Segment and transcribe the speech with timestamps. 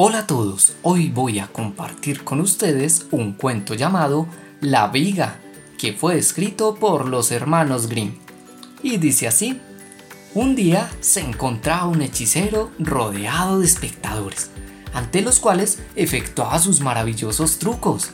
[0.00, 4.28] Hola a todos, hoy voy a compartir con ustedes un cuento llamado
[4.60, 5.40] La Viga,
[5.76, 8.14] que fue escrito por los hermanos Grimm.
[8.80, 9.60] Y dice así,
[10.34, 14.52] un día se encontraba un hechicero rodeado de espectadores,
[14.94, 18.12] ante los cuales efectuaba sus maravillosos trucos.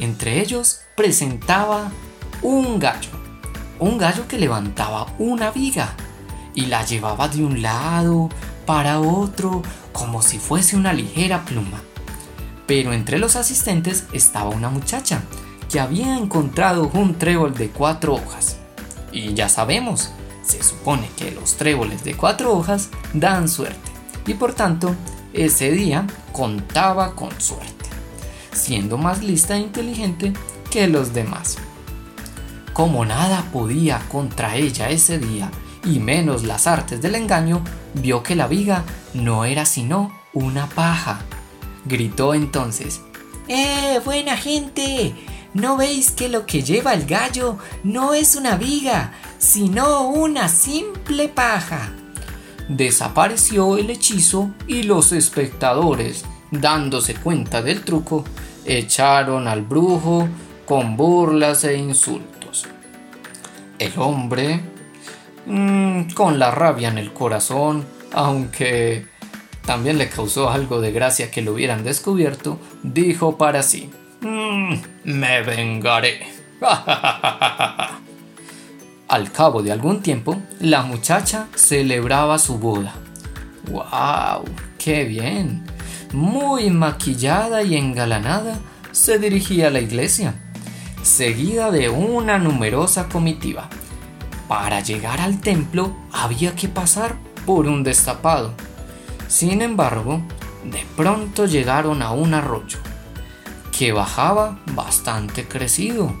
[0.00, 1.90] Entre ellos presentaba
[2.42, 3.12] un gallo,
[3.78, 5.94] un gallo que levantaba una viga
[6.54, 8.28] y la llevaba de un lado
[8.66, 9.62] para otro
[9.94, 11.80] como si fuese una ligera pluma.
[12.66, 15.22] Pero entre los asistentes estaba una muchacha
[15.70, 18.58] que había encontrado un trébol de cuatro hojas.
[19.12, 20.10] Y ya sabemos,
[20.44, 23.94] se supone que los tréboles de cuatro hojas dan suerte
[24.26, 24.94] y por tanto
[25.32, 27.86] ese día contaba con suerte,
[28.52, 30.32] siendo más lista e inteligente
[30.70, 31.56] que los demás.
[32.72, 35.50] Como nada podía contra ella ese día
[35.84, 37.62] y menos las artes del engaño,
[37.94, 41.20] vio que la viga no era sino una paja.
[41.84, 43.00] Gritó entonces,
[43.48, 45.14] ¡Eh, buena gente!
[45.52, 51.28] ¿No veis que lo que lleva el gallo no es una viga, sino una simple
[51.28, 51.92] paja?
[52.68, 58.24] Desapareció el hechizo y los espectadores, dándose cuenta del truco,
[58.64, 60.28] echaron al brujo
[60.64, 62.66] con burlas e insultos.
[63.78, 64.73] El hombre
[65.46, 69.06] Mm, con la rabia en el corazón, aunque
[69.66, 73.90] también le causó algo de gracia que lo hubieran descubierto, dijo para sí,
[74.22, 76.26] mm, me vengaré.
[79.08, 82.94] Al cabo de algún tiempo, la muchacha celebraba su boda.
[83.70, 84.44] ¡Wow!
[84.78, 85.66] ¡Qué bien!
[86.12, 88.58] Muy maquillada y engalanada,
[88.92, 90.34] se dirigía a la iglesia,
[91.02, 93.68] seguida de una numerosa comitiva
[94.48, 98.52] para llegar al templo había que pasar por un destapado.
[99.28, 100.20] Sin embargo,
[100.64, 102.78] de pronto llegaron a un arroyo
[103.76, 106.14] que bajaba bastante crecido.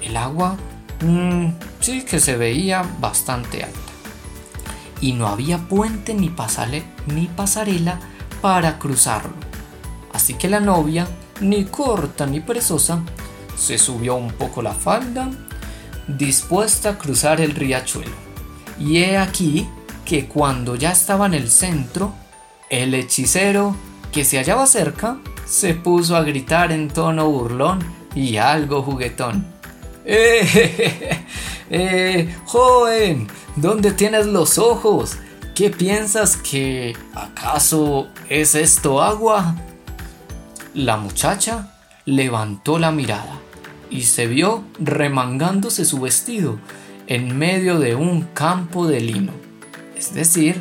[0.00, 0.56] El agua
[1.00, 1.48] mm,
[1.80, 3.78] sí que se veía bastante alta.
[5.00, 6.32] Y no había puente ni,
[7.06, 7.98] ni pasarela
[8.40, 9.32] para cruzarlo.
[10.12, 11.08] Así que la novia,
[11.40, 13.02] ni corta ni perezosa,
[13.56, 15.28] se subió un poco la falda
[16.08, 18.16] dispuesta a cruzar el riachuelo.
[18.78, 19.68] Y he aquí
[20.04, 22.14] que cuando ya estaba en el centro,
[22.70, 23.76] el hechicero,
[24.10, 27.80] que se hallaba cerca, se puso a gritar en tono burlón
[28.14, 29.46] y algo juguetón.
[30.04, 31.24] ¡Eh,
[31.70, 33.28] eh, joven!
[33.54, 35.16] ¿Dónde tienes los ojos?
[35.54, 39.54] ¿Qué piensas que acaso es esto agua?
[40.74, 41.74] La muchacha
[42.04, 43.38] levantó la mirada
[43.92, 46.58] y se vio remangándose su vestido
[47.06, 49.32] en medio de un campo de lino,
[49.94, 50.60] es decir,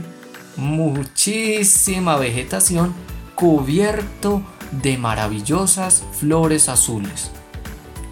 [0.58, 2.94] muchísima vegetación
[3.36, 4.44] cubierto
[4.84, 7.32] de maravillosas flores azules.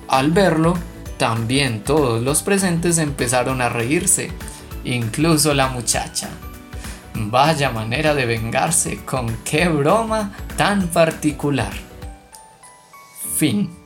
[0.07, 0.75] Al verlo,
[1.17, 4.31] también todos los presentes empezaron a reírse,
[4.85, 6.29] incluso la muchacha.
[7.13, 11.73] Vaya manera de vengarse, con qué broma tan particular.
[13.35, 13.78] Fin.